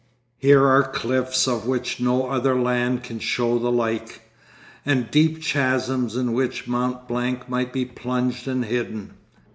Here 0.39 0.65
are 0.65 0.81
cliffs 0.81 1.47
of 1.47 1.67
which 1.67 1.99
no 1.99 2.25
other 2.27 2.59
land 2.59 3.03
can 3.03 3.19
show 3.19 3.59
the 3.59 3.71
like, 3.71 4.23
and 4.83 5.11
deep 5.11 5.43
chasms 5.43 6.15
in 6.15 6.33
which 6.33 6.67
Mt. 6.67 7.07
Blanc 7.07 7.47
might 7.47 7.71
be 7.71 7.85
plunged 7.85 8.47
and 8.47 8.65
hidden. 8.65 9.13